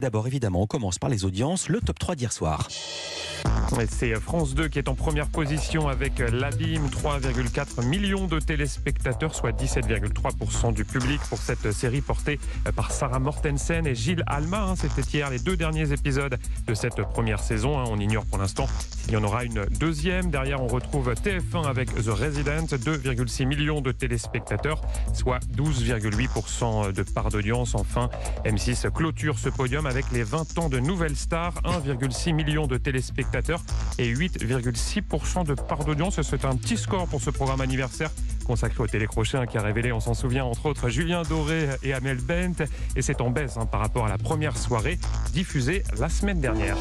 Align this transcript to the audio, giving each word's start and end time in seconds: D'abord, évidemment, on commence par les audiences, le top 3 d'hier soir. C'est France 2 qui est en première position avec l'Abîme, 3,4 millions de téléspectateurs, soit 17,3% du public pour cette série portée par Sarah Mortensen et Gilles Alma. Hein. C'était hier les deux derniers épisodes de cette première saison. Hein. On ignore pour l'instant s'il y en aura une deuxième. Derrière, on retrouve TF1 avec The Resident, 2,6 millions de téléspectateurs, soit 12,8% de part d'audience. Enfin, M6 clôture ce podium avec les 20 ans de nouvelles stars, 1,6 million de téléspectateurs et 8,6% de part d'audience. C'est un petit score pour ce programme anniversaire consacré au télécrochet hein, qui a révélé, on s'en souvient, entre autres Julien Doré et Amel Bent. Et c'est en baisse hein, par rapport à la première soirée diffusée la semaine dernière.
D'abord, 0.00 0.26
évidemment, 0.26 0.62
on 0.62 0.66
commence 0.66 0.98
par 0.98 1.10
les 1.10 1.26
audiences, 1.26 1.68
le 1.68 1.78
top 1.80 1.98
3 1.98 2.14
d'hier 2.14 2.32
soir. 2.32 2.68
C'est 3.88 4.14
France 4.16 4.54
2 4.54 4.68
qui 4.68 4.78
est 4.78 4.88
en 4.88 4.94
première 4.94 5.28
position 5.28 5.88
avec 5.88 6.18
l'Abîme, 6.18 6.86
3,4 6.88 7.84
millions 7.86 8.26
de 8.26 8.40
téléspectateurs, 8.40 9.34
soit 9.34 9.52
17,3% 9.52 10.72
du 10.72 10.84
public 10.84 11.20
pour 11.28 11.38
cette 11.38 11.70
série 11.72 12.00
portée 12.00 12.40
par 12.74 12.90
Sarah 12.92 13.18
Mortensen 13.18 13.86
et 13.86 13.94
Gilles 13.94 14.24
Alma. 14.26 14.62
Hein. 14.62 14.74
C'était 14.76 15.02
hier 15.02 15.30
les 15.30 15.38
deux 15.38 15.56
derniers 15.56 15.92
épisodes 15.92 16.36
de 16.66 16.74
cette 16.74 17.02
première 17.02 17.40
saison. 17.40 17.78
Hein. 17.78 17.84
On 17.88 17.98
ignore 17.98 18.24
pour 18.26 18.38
l'instant 18.38 18.66
s'il 19.02 19.12
y 19.12 19.16
en 19.16 19.24
aura 19.24 19.44
une 19.44 19.66
deuxième. 19.78 20.30
Derrière, 20.30 20.62
on 20.62 20.66
retrouve 20.66 21.12
TF1 21.12 21.66
avec 21.66 21.94
The 21.94 22.08
Resident, 22.08 22.66
2,6 22.66 23.46
millions 23.46 23.80
de 23.80 23.92
téléspectateurs, 23.92 24.80
soit 25.12 25.40
12,8% 25.56 26.92
de 26.92 27.02
part 27.02 27.30
d'audience. 27.30 27.74
Enfin, 27.74 28.10
M6 28.44 28.90
clôture 28.90 29.38
ce 29.38 29.48
podium 29.48 29.86
avec 29.86 30.10
les 30.12 30.22
20 30.22 30.58
ans 30.58 30.68
de 30.68 30.78
nouvelles 30.78 31.16
stars, 31.16 31.54
1,6 31.64 32.32
million 32.32 32.66
de 32.66 32.76
téléspectateurs 32.76 33.62
et 33.98 34.12
8,6% 34.12 35.44
de 35.46 35.54
part 35.54 35.84
d'audience. 35.84 36.20
C'est 36.22 36.44
un 36.44 36.56
petit 36.56 36.76
score 36.76 37.06
pour 37.06 37.20
ce 37.20 37.30
programme 37.30 37.60
anniversaire 37.60 38.10
consacré 38.50 38.82
au 38.82 38.86
télécrochet 38.86 39.38
hein, 39.38 39.46
qui 39.46 39.58
a 39.58 39.62
révélé, 39.62 39.92
on 39.92 40.00
s'en 40.00 40.14
souvient, 40.14 40.44
entre 40.44 40.66
autres 40.66 40.88
Julien 40.88 41.22
Doré 41.22 41.68
et 41.84 41.92
Amel 41.92 42.18
Bent. 42.18 42.64
Et 42.96 43.02
c'est 43.02 43.20
en 43.20 43.30
baisse 43.30 43.56
hein, 43.56 43.66
par 43.66 43.80
rapport 43.80 44.06
à 44.06 44.08
la 44.08 44.18
première 44.18 44.56
soirée 44.56 44.98
diffusée 45.32 45.84
la 45.98 46.08
semaine 46.08 46.40
dernière. 46.40 46.76